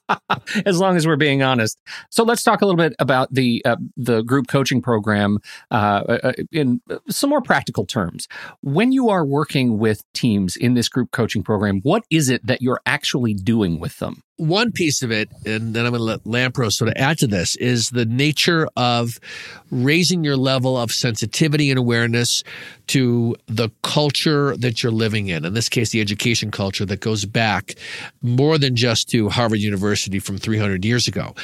as 0.66 0.78
long 0.78 0.96
as 0.96 1.06
we're 1.06 1.16
being 1.16 1.42
honest. 1.42 1.78
So 2.10 2.24
let's 2.24 2.42
talk 2.42 2.62
a 2.62 2.66
little 2.66 2.76
bit 2.76 2.94
about 2.98 3.32
the 3.32 3.62
uh, 3.64 3.76
the 3.96 4.22
group 4.22 4.48
coaching 4.48 4.82
program 4.82 5.38
uh, 5.70 5.74
uh 6.24 6.32
in 6.50 6.80
some 7.08 7.30
more 7.30 7.42
practical 7.42 7.86
terms. 7.86 8.28
When 8.62 8.92
you 8.92 9.08
are 9.10 9.24
working 9.24 9.78
with 9.78 10.02
teams 10.12 10.56
in 10.56 10.74
this 10.74 10.88
group 10.88 11.10
coaching 11.10 11.42
program, 11.42 11.80
what 11.82 12.04
is 12.10 12.28
it 12.28 12.46
that 12.46 12.62
you're 12.62 12.80
actually 12.86 13.34
doing 13.34 13.80
with 13.80 13.98
them? 13.98 14.22
one 14.42 14.72
piece 14.72 15.02
of 15.02 15.12
it, 15.12 15.30
and 15.46 15.74
then 15.74 15.86
I'm 15.86 15.92
going 15.92 16.00
to 16.00 16.04
let 16.04 16.24
Lampros 16.24 16.72
sort 16.72 16.88
of 16.88 16.94
add 16.96 17.18
to 17.18 17.26
this, 17.26 17.54
is 17.56 17.90
the 17.90 18.04
nature 18.04 18.68
of 18.76 19.20
raising 19.70 20.24
your 20.24 20.36
level 20.36 20.76
of 20.76 20.90
sensitivity 20.90 21.70
and 21.70 21.78
awareness 21.78 22.42
to 22.88 23.36
the 23.46 23.70
culture 23.82 24.56
that 24.56 24.82
you're 24.82 24.92
living 24.92 25.28
in. 25.28 25.44
In 25.44 25.54
this 25.54 25.68
case, 25.68 25.90
the 25.90 26.00
education 26.00 26.50
culture 26.50 26.84
that 26.86 27.00
goes 27.00 27.24
back 27.24 27.74
more 28.20 28.58
than 28.58 28.74
just 28.74 29.08
to 29.10 29.28
Harvard 29.28 29.60
University 29.60 29.81
from 30.20 30.38
300 30.38 30.84
years 30.84 31.08
ago. 31.08 31.34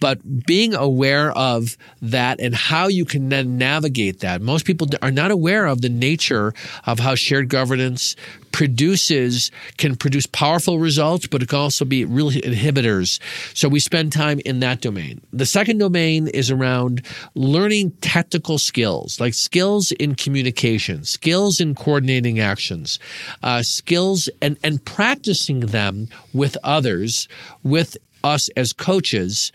But 0.00 0.46
being 0.46 0.74
aware 0.74 1.32
of 1.32 1.76
that 2.02 2.40
and 2.40 2.54
how 2.54 2.88
you 2.88 3.04
can 3.04 3.28
then 3.28 3.58
navigate 3.58 4.20
that. 4.20 4.40
Most 4.40 4.64
people 4.64 4.88
are 5.02 5.10
not 5.10 5.30
aware 5.30 5.66
of 5.66 5.82
the 5.82 5.88
nature 5.88 6.54
of 6.84 7.00
how 7.00 7.14
shared 7.14 7.48
governance 7.48 8.16
produces 8.56 9.50
can 9.76 9.94
produce 9.94 10.24
powerful 10.24 10.78
results, 10.78 11.26
but 11.26 11.42
it 11.42 11.48
can 11.50 11.58
also 11.58 11.84
be 11.84 12.06
real 12.06 12.30
inhibitors. 12.30 13.20
So 13.52 13.68
we 13.68 13.80
spend 13.80 14.14
time 14.14 14.40
in 14.46 14.60
that 14.60 14.80
domain. 14.80 15.20
The 15.30 15.44
second 15.44 15.76
domain 15.76 16.26
is 16.28 16.50
around 16.50 17.04
learning 17.34 17.90
technical 18.00 18.56
skills, 18.56 19.20
like 19.20 19.34
skills 19.34 19.92
in 19.92 20.14
communication, 20.14 21.04
skills 21.04 21.60
in 21.60 21.74
coordinating 21.74 22.40
actions, 22.40 22.98
uh, 23.42 23.62
skills 23.62 24.30
and, 24.40 24.56
and 24.64 24.82
practicing 24.82 25.60
them 25.60 26.08
with 26.32 26.56
others, 26.64 27.28
with 27.62 27.98
us 28.24 28.48
as 28.56 28.72
coaches 28.72 29.52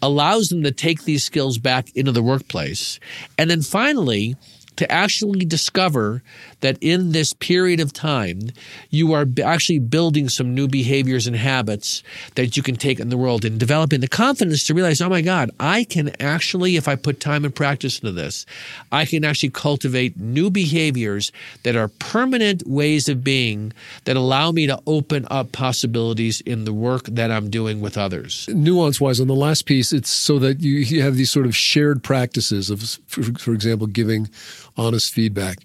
allows 0.00 0.48
them 0.48 0.62
to 0.62 0.72
take 0.72 1.04
these 1.04 1.24
skills 1.24 1.58
back 1.58 1.94
into 1.94 2.10
the 2.10 2.22
workplace. 2.22 3.00
And 3.36 3.50
then 3.50 3.60
finally, 3.60 4.34
to 4.80 4.90
actually 4.90 5.44
discover 5.44 6.22
that 6.60 6.78
in 6.80 7.12
this 7.12 7.34
period 7.34 7.80
of 7.80 7.92
time, 7.92 8.40
you 8.88 9.12
are 9.12 9.26
actually 9.44 9.78
building 9.78 10.26
some 10.30 10.54
new 10.54 10.66
behaviors 10.66 11.26
and 11.26 11.36
habits 11.36 12.02
that 12.34 12.56
you 12.56 12.62
can 12.62 12.76
take 12.76 12.98
in 12.98 13.10
the 13.10 13.18
world 13.18 13.44
and 13.44 13.60
developing 13.60 14.00
the 14.00 14.08
confidence 14.08 14.64
to 14.64 14.72
realize, 14.72 15.02
oh 15.02 15.10
my 15.10 15.20
God, 15.20 15.50
I 15.60 15.84
can 15.84 16.12
actually, 16.18 16.76
if 16.76 16.88
I 16.88 16.96
put 16.96 17.20
time 17.20 17.44
and 17.44 17.54
practice 17.54 17.98
into 17.98 18.12
this, 18.12 18.46
I 18.90 19.04
can 19.04 19.22
actually 19.22 19.50
cultivate 19.50 20.18
new 20.18 20.48
behaviors 20.48 21.30
that 21.62 21.76
are 21.76 21.88
permanent 21.88 22.66
ways 22.66 23.06
of 23.06 23.22
being 23.22 23.74
that 24.06 24.16
allow 24.16 24.50
me 24.50 24.66
to 24.66 24.80
open 24.86 25.26
up 25.30 25.52
possibilities 25.52 26.40
in 26.40 26.64
the 26.64 26.72
work 26.72 27.04
that 27.04 27.30
I'm 27.30 27.50
doing 27.50 27.82
with 27.82 27.98
others. 27.98 28.48
Nuance 28.48 28.98
wise, 28.98 29.20
on 29.20 29.26
the 29.26 29.34
last 29.34 29.66
piece, 29.66 29.92
it's 29.92 30.08
so 30.08 30.38
that 30.38 30.60
you, 30.60 31.02
have 31.02 31.16
these 31.16 31.30
sort 31.30 31.44
of 31.44 31.54
shared 31.54 32.02
practices 32.02 32.70
of, 32.70 32.98
for, 33.06 33.22
for 33.38 33.52
example, 33.52 33.86
giving 33.86 34.30
honest 34.76 35.12
feedback. 35.12 35.58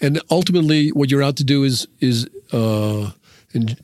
And 0.00 0.20
ultimately, 0.30 0.90
what 0.90 1.10
you're 1.10 1.22
out 1.22 1.36
to 1.36 1.44
do 1.44 1.64
is 1.64 1.86
is 2.00 2.28
uh, 2.52 3.10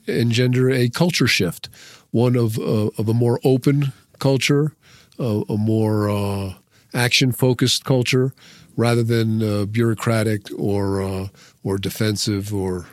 engender 0.06 0.70
a 0.70 0.88
culture 0.88 1.26
shift, 1.26 1.68
one 2.10 2.36
of 2.36 2.58
uh, 2.58 2.90
of 2.98 3.08
a 3.08 3.14
more 3.14 3.40
open 3.44 3.92
culture, 4.18 4.72
uh, 5.18 5.42
a 5.48 5.56
more 5.56 6.08
uh, 6.10 6.54
action 6.94 7.32
focused 7.32 7.84
culture, 7.84 8.32
rather 8.76 9.02
than 9.02 9.42
uh, 9.42 9.64
bureaucratic 9.66 10.48
or 10.56 11.02
uh, 11.02 11.28
or 11.62 11.78
defensive 11.78 12.54
or 12.54 12.86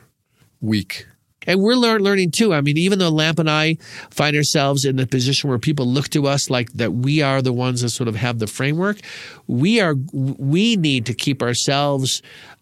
weak. 0.62 1.06
And 1.48 1.62
we're 1.62 1.76
lear- 1.76 2.00
learning 2.00 2.32
too. 2.32 2.54
I 2.54 2.62
mean, 2.62 2.78
even 2.78 3.00
though 3.00 3.10
Lamp 3.10 3.40
and 3.40 3.50
I 3.50 3.76
find 4.10 4.36
ourselves 4.36 4.86
in 4.86 4.96
the 4.96 5.08
position 5.08 5.50
where 5.50 5.60
people 5.60 5.86
look 5.86 6.10
to 6.10 6.28
us 6.28 6.50
like 6.50 6.72
that 6.74 6.94
we 6.94 7.22
are 7.22 7.42
the 7.42 7.54
ones 7.54 7.82
that 7.82 7.90
sort 7.90 8.08
of 8.08 8.16
have 8.16 8.40
the 8.40 8.48
framework, 8.48 9.00
we 9.48 9.80
are 9.82 9.96
we 10.14 10.76
need 10.76 11.06
to 11.08 11.14
keep 11.14 11.42
ourselves 11.42 12.22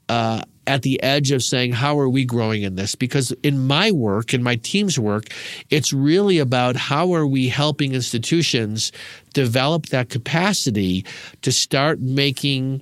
uh, 0.10 0.42
at 0.66 0.82
the 0.82 1.02
edge 1.04 1.32
of 1.32 1.44
saying, 1.44 1.74
how 1.74 2.00
are 2.00 2.10
we 2.10 2.24
growing 2.26 2.64
in 2.64 2.76
this? 2.76 2.96
Because 2.96 3.32
in 3.44 3.68
my 3.68 3.92
work, 3.92 4.34
in 4.34 4.44
my 4.44 4.56
team's 4.56 4.98
work, 4.98 5.26
it's 5.70 5.92
really 5.92 6.40
about 6.40 6.76
how 6.76 7.14
are 7.14 7.28
we 7.28 7.50
helping 7.50 7.94
institutions 7.94 8.92
develop 9.34 9.88
that 9.88 10.10
capacity 10.10 11.06
to 11.42 11.52
start 11.52 12.00
making 12.00 12.82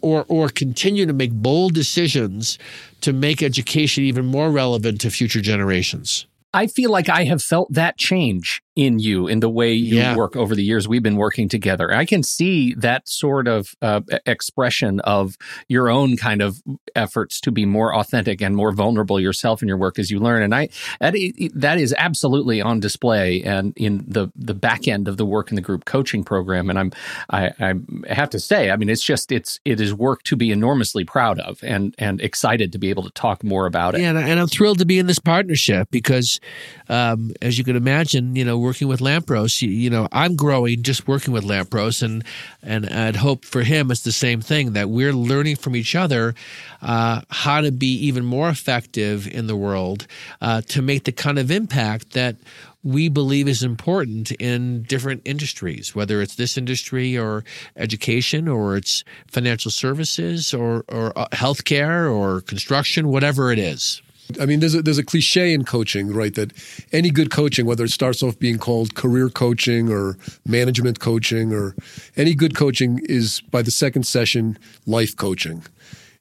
or 0.00 0.24
or 0.28 0.48
continue 0.48 1.06
to 1.06 1.12
make 1.12 1.32
bold 1.32 1.74
decisions 1.74 2.58
to 3.00 3.12
make 3.12 3.42
education 3.42 4.04
even 4.04 4.26
more 4.26 4.50
relevant 4.50 5.00
to 5.02 5.10
future 5.10 5.40
generations. 5.40 6.26
I 6.52 6.68
feel 6.68 6.90
like 6.90 7.08
I 7.08 7.24
have 7.24 7.42
felt 7.42 7.72
that 7.72 7.98
change 7.98 8.62
in 8.76 8.98
you 8.98 9.28
in 9.28 9.40
the 9.40 9.48
way 9.48 9.72
you 9.72 9.96
yeah. 9.96 10.16
work 10.16 10.34
over 10.36 10.54
the 10.54 10.62
years 10.62 10.88
we've 10.88 11.02
been 11.02 11.16
working 11.16 11.48
together. 11.48 11.94
I 11.94 12.04
can 12.04 12.22
see 12.22 12.74
that 12.74 13.08
sort 13.08 13.46
of 13.46 13.74
uh, 13.80 14.00
expression 14.26 15.00
of 15.00 15.36
your 15.68 15.88
own 15.88 16.16
kind 16.16 16.42
of 16.42 16.60
efforts 16.96 17.40
to 17.42 17.52
be 17.52 17.64
more 17.64 17.94
authentic 17.94 18.40
and 18.40 18.56
more 18.56 18.72
vulnerable 18.72 19.20
yourself 19.20 19.62
in 19.62 19.68
your 19.68 19.76
work 19.76 19.98
as 19.98 20.10
you 20.10 20.18
learn. 20.18 20.42
And 20.42 20.54
I 20.54 20.68
that, 21.00 21.14
that 21.54 21.78
is 21.78 21.94
absolutely 21.96 22.60
on 22.60 22.80
display 22.80 23.42
and 23.42 23.72
in 23.76 24.04
the 24.08 24.28
the 24.34 24.54
back 24.54 24.88
end 24.88 25.06
of 25.06 25.18
the 25.18 25.26
work 25.26 25.50
in 25.50 25.56
the 25.56 25.62
group 25.62 25.84
coaching 25.84 26.24
program. 26.24 26.68
And 26.68 26.78
I'm 26.78 26.92
I, 27.30 27.52
I 27.60 28.12
have 28.12 28.30
to 28.30 28.40
say, 28.40 28.70
I 28.70 28.76
mean, 28.76 28.88
it's 28.88 29.04
just 29.04 29.30
it's 29.30 29.60
it 29.64 29.80
is 29.80 29.94
work 29.94 30.24
to 30.24 30.36
be 30.36 30.50
enormously 30.50 31.04
proud 31.04 31.38
of 31.38 31.62
and 31.62 31.94
and 31.98 32.20
excited 32.20 32.72
to 32.72 32.78
be 32.78 32.90
able 32.90 33.04
to 33.04 33.10
talk 33.10 33.44
more 33.44 33.66
about 33.66 33.94
it. 33.94 34.00
Yeah, 34.00 34.10
and, 34.10 34.40
I'm 34.40 34.48
thrilled 34.48 34.78
to 34.80 34.84
be 34.84 34.98
in 34.98 35.06
this 35.06 35.20
partnership 35.20 35.88
because, 35.90 36.40
um, 36.88 37.32
as 37.40 37.56
you 37.56 37.62
can 37.62 37.76
imagine, 37.76 38.34
you 38.34 38.44
know 38.44 38.63
working 38.64 38.88
with 38.88 39.00
Lampros, 39.00 39.62
you, 39.62 39.68
you, 39.68 39.90
know, 39.90 40.08
I'm 40.10 40.34
growing 40.34 40.82
just 40.82 41.06
working 41.06 41.32
with 41.32 41.44
Lampros, 41.44 42.02
and 42.02 42.24
and 42.62 42.86
I'd 42.86 43.16
hope 43.16 43.44
for 43.44 43.62
him 43.62 43.90
it's 43.90 44.02
the 44.02 44.12
same 44.12 44.40
thing 44.40 44.72
that 44.72 44.88
we're 44.88 45.12
learning 45.12 45.56
from 45.56 45.76
each 45.76 45.94
other 45.94 46.34
uh, 46.82 47.20
how 47.28 47.60
to 47.60 47.70
be 47.70 47.94
even 48.06 48.24
more 48.24 48.48
effective 48.48 49.28
in 49.28 49.46
the 49.46 49.56
world 49.56 50.06
uh, 50.40 50.62
to 50.68 50.82
make 50.82 51.04
the 51.04 51.12
kind 51.12 51.38
of 51.38 51.50
impact 51.50 52.12
that 52.12 52.36
we 52.82 53.08
believe 53.08 53.48
is 53.48 53.62
important 53.62 54.30
in 54.32 54.82
different 54.82 55.22
industries, 55.24 55.94
whether 55.94 56.20
it's 56.20 56.34
this 56.34 56.58
industry 56.58 57.16
or 57.16 57.42
education 57.76 58.46
or 58.46 58.76
it's 58.76 59.04
financial 59.26 59.70
services 59.70 60.52
or, 60.52 60.84
or 60.88 61.18
uh, 61.18 61.26
healthcare 61.32 62.12
or 62.12 62.42
construction, 62.42 63.08
whatever 63.08 63.50
it 63.50 63.58
is. 63.58 64.02
I 64.40 64.46
mean, 64.46 64.60
there's 64.60 64.74
a, 64.74 64.82
there's 64.82 64.98
a 64.98 65.04
cliche 65.04 65.52
in 65.52 65.64
coaching, 65.64 66.12
right? 66.12 66.34
That 66.34 66.52
any 66.92 67.10
good 67.10 67.30
coaching, 67.30 67.66
whether 67.66 67.84
it 67.84 67.90
starts 67.90 68.22
off 68.22 68.38
being 68.38 68.58
called 68.58 68.94
career 68.94 69.28
coaching 69.28 69.90
or 69.90 70.16
management 70.46 70.98
coaching 70.98 71.52
or 71.52 71.74
any 72.16 72.34
good 72.34 72.56
coaching, 72.56 73.00
is 73.04 73.40
by 73.40 73.62
the 73.62 73.70
second 73.70 74.04
session 74.04 74.58
life 74.86 75.16
coaching. 75.16 75.62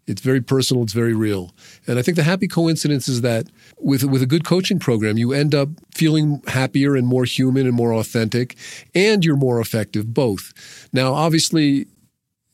It's 0.05 0.21
very 0.21 0.41
personal. 0.41 0.83
It's 0.83 0.93
very 0.93 1.13
real. 1.13 1.53
And 1.87 1.97
I 1.97 2.01
think 2.01 2.17
the 2.17 2.23
happy 2.23 2.47
coincidence 2.47 3.07
is 3.07 3.21
that 3.21 3.47
with 3.79 4.03
with 4.03 4.21
a 4.21 4.25
good 4.25 4.43
coaching 4.43 4.79
program, 4.79 5.17
you 5.17 5.31
end 5.31 5.55
up 5.55 5.69
feeling 5.93 6.41
happier 6.47 6.95
and 6.95 7.07
more 7.07 7.23
human 7.23 7.65
and 7.65 7.75
more 7.75 7.93
authentic, 7.93 8.57
and 8.93 9.23
you're 9.23 9.37
more 9.37 9.61
effective 9.61 10.13
both. 10.13 10.53
Now, 10.91 11.13
obviously, 11.13 11.87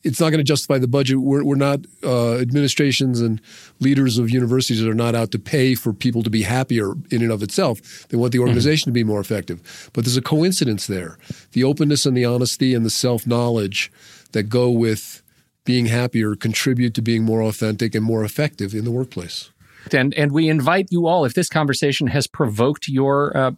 it's 0.02 0.20
not 0.20 0.30
going 0.30 0.38
to 0.38 0.44
justify 0.44 0.78
the 0.78 0.88
budget. 0.88 1.18
We're, 1.18 1.44
we're 1.44 1.56
not 1.56 1.80
uh, 2.02 2.38
administrations 2.38 3.20
and 3.20 3.40
leaders 3.80 4.18
of 4.18 4.30
universities 4.30 4.82
are 4.84 4.94
not 4.94 5.14
out 5.14 5.30
to 5.32 5.38
pay 5.38 5.74
for 5.74 5.92
people 5.92 6.22
to 6.22 6.30
be 6.30 6.42
happier 6.42 6.92
in 7.10 7.22
and 7.22 7.30
of 7.30 7.42
itself. 7.42 8.08
They 8.08 8.16
want 8.16 8.32
the 8.32 8.38
mm-hmm. 8.38 8.48
organization 8.48 8.90
mm-hmm. 8.90 8.94
to 8.94 9.00
be 9.00 9.04
more 9.04 9.20
effective. 9.20 9.90
But 9.92 10.04
there's 10.04 10.16
a 10.16 10.22
coincidence 10.22 10.86
there: 10.86 11.18
the 11.52 11.64
openness 11.64 12.06
and 12.06 12.16
the 12.16 12.24
honesty 12.24 12.74
and 12.74 12.84
the 12.84 12.90
self 12.90 13.26
knowledge 13.26 13.92
that 14.32 14.44
go 14.44 14.70
with 14.70 15.22
being 15.64 15.86
happier 15.86 16.34
contribute 16.34 16.94
to 16.94 17.02
being 17.02 17.22
more 17.22 17.42
authentic 17.42 17.94
and 17.94 18.04
more 18.04 18.24
effective 18.24 18.74
in 18.74 18.84
the 18.84 18.90
workplace. 18.90 19.50
And 19.92 20.14
and 20.14 20.32
we 20.32 20.48
invite 20.48 20.88
you 20.90 21.06
all, 21.06 21.24
if 21.24 21.34
this 21.34 21.48
conversation 21.48 22.06
has 22.08 22.26
provoked 22.26 22.88
your 22.88 23.36
uh, 23.36 23.52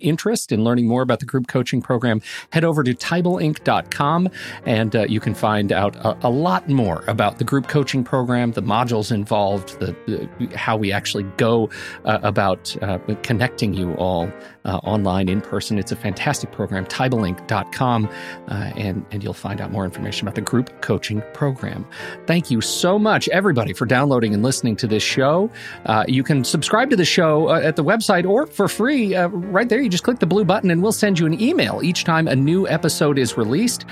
interest 0.00 0.52
in 0.52 0.64
learning 0.64 0.88
more 0.88 1.02
about 1.02 1.20
the 1.20 1.26
group 1.26 1.48
coaching 1.48 1.82
program, 1.82 2.20
head 2.50 2.64
over 2.64 2.82
to 2.82 2.94
teibelinc.com 2.94 4.28
and 4.66 4.96
uh, 4.96 5.04
you 5.04 5.20
can 5.20 5.34
find 5.34 5.72
out 5.72 5.96
a, 5.96 6.16
a, 6.26 6.30
lot 6.30 6.68
more 6.68 7.04
about 7.06 7.38
the 7.38 7.44
group 7.44 7.68
coaching 7.68 8.02
program, 8.02 8.52
the 8.52 8.62
modules 8.62 9.12
involved, 9.12 9.78
the, 9.80 9.94
the 10.06 10.56
how 10.56 10.76
we 10.76 10.92
actually 10.92 11.24
go 11.36 11.70
uh, 12.04 12.18
about 12.22 12.76
uh, 12.82 12.98
connecting 13.22 13.74
you 13.74 13.94
all 13.94 14.30
uh, 14.64 14.76
online 14.78 15.28
in 15.28 15.40
person. 15.40 15.78
It's 15.78 15.92
a 15.92 15.96
fantastic 15.96 16.52
program, 16.52 16.86
teibelinc.com, 16.86 18.08
uh, 18.48 18.52
and, 18.76 19.04
and 19.10 19.22
you'll 19.22 19.34
find 19.34 19.60
out 19.60 19.70
more 19.70 19.84
information 19.84 20.26
about 20.26 20.34
the 20.34 20.40
group 20.40 20.82
coaching 20.82 21.22
program. 21.32 21.86
Thank 22.26 22.50
you 22.50 22.60
so 22.60 22.98
much, 22.98 23.28
everybody, 23.28 23.72
for 23.72 23.86
downloading 23.86 24.34
and 24.34 24.42
listening 24.42 24.76
to 24.76 24.86
this 24.86 25.02
show. 25.02 25.50
Uh, 25.86 26.04
you 26.08 26.22
can 26.22 26.44
subscribe 26.44 26.90
to 26.90 26.96
the 26.96 27.04
show 27.04 27.48
uh, 27.48 27.60
at 27.60 27.76
the 27.76 27.84
website 27.84 28.28
or 28.28 28.46
for 28.46 28.68
free 28.68 29.14
uh, 29.14 29.28
right 29.28 29.68
there. 29.68 29.80
You 29.80 29.88
just 29.88 30.04
click 30.04 30.18
the 30.18 30.26
blue 30.26 30.44
button 30.44 30.70
and 30.70 30.82
we'll 30.82 30.92
send 30.92 31.18
you 31.18 31.26
an 31.26 31.40
email 31.40 31.80
each 31.82 32.04
time 32.04 32.28
a 32.28 32.36
new 32.36 32.68
episode 32.68 33.18
is 33.18 33.36
released. 33.36 33.84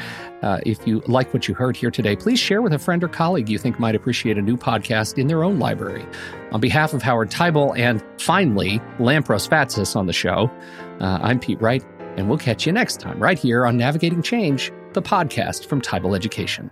Uh, 0.43 0.59
if 0.65 0.87
you 0.87 1.03
like 1.07 1.33
what 1.35 1.49
you 1.49 1.55
heard 1.55 1.77
here 1.77 1.91
today, 1.91 2.17
please 2.17 2.39
share 2.39 2.63
with 2.63 2.73
a 2.73 2.79
friend 2.79 3.05
or 3.05 3.09
colleague 3.09 3.49
you 3.49 3.59
think 3.59 3.79
might 3.79 3.95
appreciate 3.95 4.39
a 4.39 4.43
new 4.43 4.57
podcast 4.57 5.19
in 5.19 5.27
their 5.27 5.45
own 5.45 5.59
library. 5.59 6.07
On 6.53 6.61
behalf 6.61 6.95
of 6.95 7.03
Howard 7.03 7.31
Teibel 7.31 7.77
and 7.79 8.03
finally 8.19 8.81
Lampros 8.99 9.49
Fatsis 9.49 9.97
on 9.97 10.07
the 10.07 10.13
show, 10.13 10.51
uh, 11.01 11.19
I'm 11.23 11.39
Pete 11.39 11.61
Wright, 11.61 11.85
and 12.17 12.29
we'll 12.29 12.39
catch 12.39 12.67
you 12.67 12.73
next 12.73 13.01
time 13.01 13.19
right 13.21 13.39
here 13.39 13.67
on 13.67 13.77
Navigating 13.77 14.23
Change, 14.23 14.73
the 14.95 15.03
podcast 15.03 15.67
from 15.67 15.81
Teibel 15.81 16.17
Education. 16.17 16.71